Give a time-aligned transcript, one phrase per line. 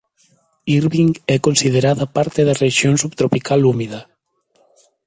[0.79, 4.01] Irving é considerada parte da rexión subtropical húmida.